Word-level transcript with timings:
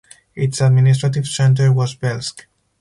Its 0.33 0.59
administrative 0.61 1.27
centre 1.27 1.71
was 1.71 1.95
Velsk. 1.95 2.45